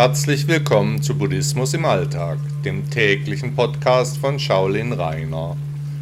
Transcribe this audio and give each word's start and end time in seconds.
Herzlich 0.00 0.46
willkommen 0.46 1.02
zu 1.02 1.18
Buddhismus 1.18 1.74
im 1.74 1.84
Alltag, 1.84 2.38
dem 2.64 2.88
täglichen 2.88 3.56
Podcast 3.56 4.18
von 4.18 4.38
Shaolin 4.38 4.92
Rainer. 4.92 5.56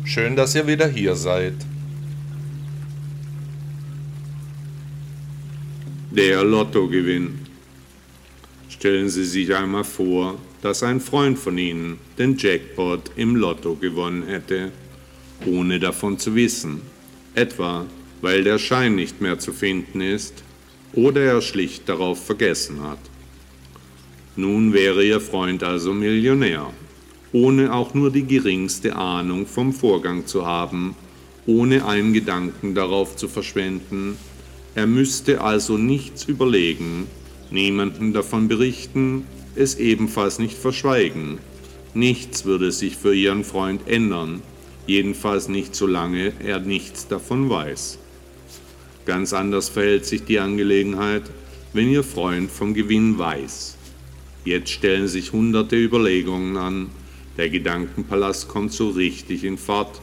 Schön, 0.04 0.37
dass 0.37 0.54
ihr 0.54 0.67
wieder 0.67 0.87
hier 0.87 1.15
seid. 1.17 1.54
Der 6.10 6.45
Lottogewinn. 6.45 7.38
Stellen 8.69 9.09
Sie 9.09 9.24
sich 9.24 9.54
einmal 9.54 9.85
vor, 9.85 10.35
dass 10.60 10.83
ein 10.83 11.01
Freund 11.01 11.38
von 11.38 11.56
Ihnen 11.56 11.99
den 12.19 12.37
Jackpot 12.37 13.13
im 13.17 13.35
Lotto 13.35 13.76
gewonnen 13.76 14.24
hätte, 14.26 14.72
ohne 15.47 15.81
davon 15.81 16.19
zu 16.19 16.34
wissen. 16.34 16.83
Etwa, 17.34 17.86
weil 18.20 18.44
der 18.44 18.58
Schein 18.58 18.94
nicht 18.94 19.22
mehr 19.22 19.38
zu 19.38 19.55
finden 19.55 20.02
ist 20.02 20.44
oder 20.92 21.22
er 21.22 21.41
schlicht 21.41 21.88
darauf 21.88 22.22
vergessen 22.27 22.83
hat. 22.83 22.98
Nun 24.38 24.74
wäre 24.74 25.02
Ihr 25.02 25.20
Freund 25.20 25.62
also 25.62 25.95
Millionär, 25.95 26.70
ohne 27.32 27.72
auch 27.72 27.94
nur 27.94 28.10
die 28.10 28.27
geringste 28.27 28.94
Ahnung 28.94 29.46
vom 29.46 29.72
Vorgang 29.72 30.27
zu 30.27 30.44
haben, 30.44 30.94
ohne 31.46 31.86
einen 31.86 32.12
Gedanken 32.12 32.74
darauf 32.74 33.16
zu 33.16 33.28
verschwenden. 33.28 34.18
Er 34.74 34.86
müsste 34.86 35.41
also 35.41 35.78
nichts 35.78 36.24
überlegen, 36.24 37.06
niemanden 37.50 38.12
davon 38.12 38.46
berichten, 38.46 39.24
es 39.54 39.77
ebenfalls 39.77 40.38
nicht 40.38 40.58
verschweigen. 40.58 41.38
Nichts 41.94 42.44
würde 42.44 42.72
sich 42.72 42.96
für 42.96 43.14
Ihren 43.14 43.42
Freund 43.42 43.88
ändern, 43.88 44.42
jedenfalls 44.86 45.48
nicht 45.48 45.74
solange 45.74 46.34
er 46.44 46.60
nichts 46.60 47.08
davon 47.08 47.48
weiß. 47.48 47.98
Ganz 49.06 49.32
anders 49.32 49.70
verhält 49.70 50.05
sich 50.05 50.24
die 50.24 50.41
Angelegenheit, 50.41 51.22
wenn 51.72 51.89
Ihr 51.91 52.05
Freund 52.05 52.50
vom 52.50 52.74
Gewinn 52.74 53.18
weiß. 53.18 53.75
Jetzt 54.47 54.70
stellen 54.70 55.08
sich 55.08 55.33
hunderte 55.33 55.75
Überlegungen 55.75 56.56
an, 56.56 56.86
der 57.36 57.50
Gedankenpalast 57.50 58.47
kommt 58.47 58.72
so 58.72 58.91
richtig 58.91 59.42
in 59.42 59.58
Fahrt. 59.58 60.00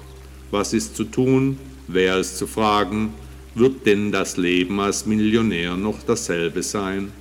Was 0.51 0.73
ist 0.73 0.97
zu 0.97 1.05
tun? 1.05 1.57
Wer 1.87 2.17
ist 2.17 2.37
zu 2.39 2.45
fragen? 2.45 3.13
Wird 3.55 3.85
denn 3.85 4.11
das 4.11 4.35
Leben 4.35 4.81
als 4.81 5.05
Millionär 5.05 5.77
noch 5.77 6.03
dasselbe 6.03 6.61
sein? 6.61 7.13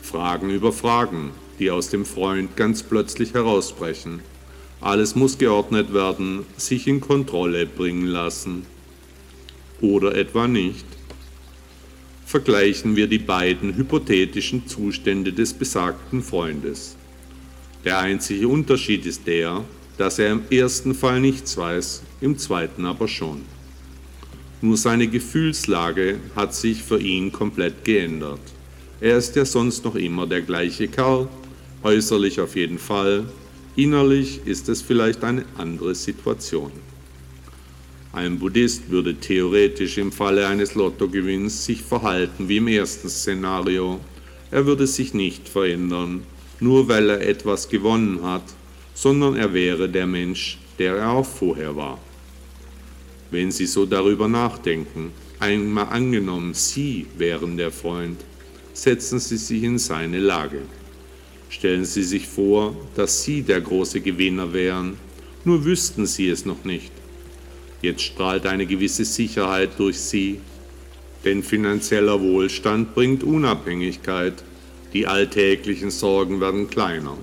Fragen 0.00 0.50
über 0.50 0.72
Fragen, 0.72 1.32
die 1.58 1.72
aus 1.72 1.90
dem 1.90 2.04
Freund 2.04 2.56
ganz 2.56 2.84
plötzlich 2.84 3.34
herausbrechen. 3.34 4.20
Alles 4.80 5.16
muss 5.16 5.38
geordnet 5.38 5.92
werden, 5.92 6.46
sich 6.56 6.86
in 6.86 7.00
Kontrolle 7.00 7.66
bringen 7.66 8.06
lassen. 8.06 8.64
Oder 9.80 10.14
etwa 10.14 10.46
nicht 10.46 10.86
vergleichen 12.30 12.94
wir 12.94 13.08
die 13.08 13.18
beiden 13.18 13.74
hypothetischen 13.74 14.68
Zustände 14.68 15.32
des 15.32 15.52
besagten 15.52 16.22
Freundes. 16.22 16.94
Der 17.84 17.98
einzige 17.98 18.46
Unterschied 18.46 19.04
ist 19.04 19.26
der, 19.26 19.64
dass 19.98 20.20
er 20.20 20.30
im 20.30 20.42
ersten 20.48 20.94
Fall 20.94 21.20
nichts 21.20 21.56
weiß, 21.56 22.04
im 22.20 22.38
zweiten 22.38 22.86
aber 22.86 23.08
schon. 23.08 23.40
Nur 24.60 24.76
seine 24.76 25.08
Gefühlslage 25.08 26.20
hat 26.36 26.54
sich 26.54 26.84
für 26.84 27.00
ihn 27.00 27.32
komplett 27.32 27.84
geändert. 27.84 28.40
Er 29.00 29.16
ist 29.16 29.34
ja 29.34 29.44
sonst 29.44 29.84
noch 29.84 29.96
immer 29.96 30.24
der 30.24 30.42
gleiche 30.42 30.86
Kerl, 30.86 31.28
äußerlich 31.82 32.38
auf 32.40 32.54
jeden 32.54 32.78
Fall, 32.78 33.24
innerlich 33.74 34.38
ist 34.44 34.68
es 34.68 34.82
vielleicht 34.82 35.24
eine 35.24 35.46
andere 35.58 35.96
Situation. 35.96 36.70
Ein 38.12 38.40
Buddhist 38.40 38.90
würde 38.90 39.14
theoretisch 39.14 39.96
im 39.96 40.10
Falle 40.10 40.48
eines 40.48 40.74
Lottogewinns 40.74 41.64
sich 41.64 41.80
verhalten 41.80 42.48
wie 42.48 42.56
im 42.56 42.66
ersten 42.66 43.08
Szenario. 43.08 44.00
Er 44.50 44.66
würde 44.66 44.88
sich 44.88 45.14
nicht 45.14 45.48
verändern, 45.48 46.24
nur 46.58 46.88
weil 46.88 47.08
er 47.08 47.20
etwas 47.20 47.68
gewonnen 47.68 48.20
hat, 48.24 48.42
sondern 48.94 49.36
er 49.36 49.54
wäre 49.54 49.88
der 49.88 50.08
Mensch, 50.08 50.58
der 50.80 50.96
er 50.96 51.10
auch 51.10 51.26
vorher 51.26 51.76
war. 51.76 52.00
Wenn 53.30 53.52
Sie 53.52 53.66
so 53.66 53.86
darüber 53.86 54.26
nachdenken, 54.26 55.12
einmal 55.38 55.86
angenommen, 55.90 56.52
Sie 56.52 57.06
wären 57.16 57.56
der 57.56 57.70
Freund, 57.70 58.20
setzen 58.72 59.20
Sie 59.20 59.36
sich 59.36 59.62
in 59.62 59.78
seine 59.78 60.18
Lage. 60.18 60.62
Stellen 61.48 61.84
Sie 61.84 62.02
sich 62.02 62.26
vor, 62.26 62.74
dass 62.96 63.22
Sie 63.22 63.42
der 63.42 63.60
große 63.60 64.00
Gewinner 64.00 64.52
wären, 64.52 64.96
nur 65.44 65.64
wüssten 65.64 66.06
Sie 66.06 66.28
es 66.28 66.44
noch 66.44 66.64
nicht. 66.64 66.90
Jetzt 67.82 68.02
strahlt 68.02 68.46
eine 68.46 68.66
gewisse 68.66 69.04
Sicherheit 69.04 69.70
durch 69.78 69.98
sie, 69.98 70.40
denn 71.24 71.42
finanzieller 71.42 72.20
Wohlstand 72.20 72.94
bringt 72.94 73.22
Unabhängigkeit, 73.22 74.42
die 74.92 75.06
alltäglichen 75.06 75.90
Sorgen 75.90 76.40
werden 76.40 76.68
kleiner. 76.68 77.16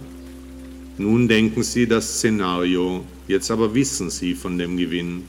Nun 0.97 1.27
denken 1.27 1.61
Sie 1.61 1.85
das 1.85 2.17
Szenario, 2.17 3.05
jetzt 3.27 3.51
aber 3.51 3.75
wissen 3.75 4.09
Sie 4.09 4.33
von 4.33 4.57
dem 4.57 4.77
Gewinn. 4.77 5.25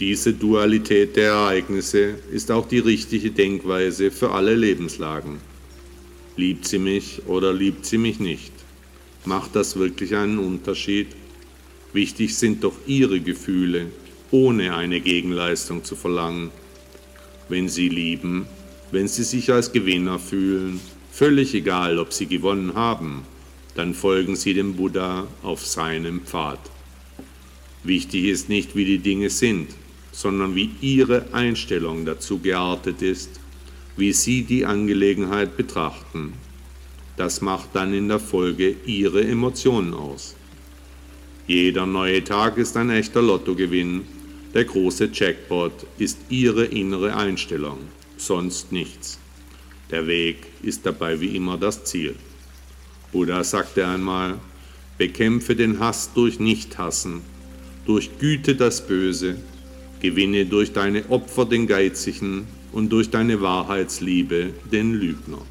Diese 0.00 0.32
Dualität 0.32 1.16
der 1.16 1.32
Ereignisse 1.32 2.16
ist 2.30 2.50
auch 2.50 2.68
die 2.68 2.78
richtige 2.78 3.30
Denkweise 3.30 4.10
für 4.10 4.30
alle 4.30 4.54
Lebenslagen. 4.54 5.40
Liebt 6.36 6.66
sie 6.66 6.78
mich 6.78 7.22
oder 7.26 7.52
liebt 7.54 7.86
sie 7.86 7.96
mich 7.96 8.20
nicht? 8.20 8.52
Macht 9.24 9.56
das 9.56 9.76
wirklich 9.78 10.14
einen 10.14 10.38
Unterschied? 10.38 11.08
Wichtig 11.94 12.36
sind 12.36 12.62
doch 12.62 12.74
Ihre 12.86 13.20
Gefühle, 13.20 13.86
ohne 14.30 14.74
eine 14.74 15.00
Gegenleistung 15.00 15.84
zu 15.84 15.96
verlangen. 15.96 16.50
Wenn 17.48 17.68
Sie 17.68 17.88
lieben, 17.88 18.46
wenn 18.90 19.08
Sie 19.08 19.24
sich 19.24 19.52
als 19.52 19.72
Gewinner 19.72 20.18
fühlen, 20.18 20.80
völlig 21.10 21.54
egal, 21.54 21.98
ob 21.98 22.12
Sie 22.12 22.26
gewonnen 22.26 22.74
haben, 22.74 23.22
dann 23.74 23.94
folgen 23.94 24.36
Sie 24.36 24.54
dem 24.54 24.74
Buddha 24.74 25.26
auf 25.42 25.64
seinem 25.66 26.20
Pfad. 26.22 26.60
Wichtig 27.84 28.24
ist 28.24 28.48
nicht, 28.48 28.74
wie 28.74 28.84
die 28.84 28.98
Dinge 28.98 29.30
sind, 29.30 29.68
sondern 30.12 30.54
wie 30.54 30.70
Ihre 30.80 31.26
Einstellung 31.32 32.04
dazu 32.04 32.38
geartet 32.38 33.02
ist, 33.02 33.38
wie 33.96 34.12
Sie 34.12 34.42
die 34.42 34.64
Angelegenheit 34.64 35.56
betrachten. 35.56 36.32
Das 37.16 37.40
macht 37.40 37.70
dann 37.74 37.94
in 37.94 38.08
der 38.08 38.18
Folge 38.18 38.74
Ihre 38.86 39.24
Emotionen 39.24 39.94
aus. 39.94 40.34
Jeder 41.46 41.86
neue 41.86 42.24
Tag 42.24 42.58
ist 42.58 42.76
ein 42.76 42.90
echter 42.90 43.22
Lottogewinn, 43.22 44.02
der 44.56 44.64
große 44.64 45.10
Jackpot 45.12 45.86
ist 45.98 46.16
Ihre 46.30 46.64
innere 46.64 47.14
Einstellung, 47.14 47.76
sonst 48.16 48.72
nichts. 48.72 49.18
Der 49.90 50.06
Weg 50.06 50.46
ist 50.62 50.86
dabei 50.86 51.20
wie 51.20 51.36
immer 51.36 51.58
das 51.58 51.84
Ziel. 51.84 52.14
Buddha 53.12 53.44
sagte 53.44 53.86
einmal, 53.86 54.38
bekämpfe 54.96 55.54
den 55.54 55.78
Hass 55.78 56.14
durch 56.14 56.40
Nichthassen, 56.40 57.20
durch 57.84 58.18
Güte 58.18 58.56
das 58.56 58.86
Böse, 58.86 59.36
gewinne 60.00 60.46
durch 60.46 60.72
deine 60.72 61.04
Opfer 61.10 61.44
den 61.44 61.66
Geizigen 61.66 62.46
und 62.72 62.88
durch 62.88 63.10
deine 63.10 63.42
Wahrheitsliebe 63.42 64.54
den 64.72 64.94
Lügner. 64.94 65.42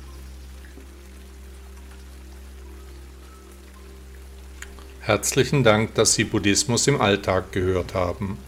Herzlichen 5.01 5.63
Dank, 5.63 5.93
dass 5.93 6.16
Sie 6.16 6.23
Buddhismus 6.23 6.87
im 6.87 6.99
Alltag 6.99 7.51
gehört 7.51 7.93
haben. 7.93 8.39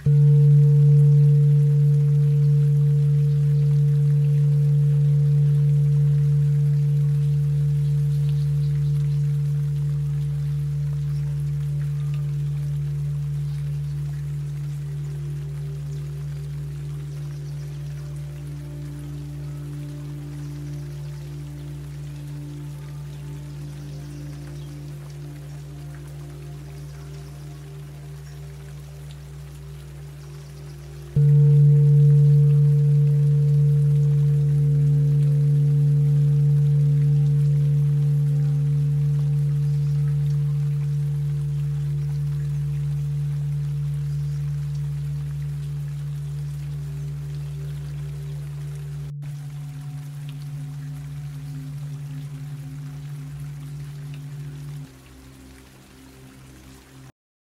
Thank 0.03 0.15
you. 0.15 0.40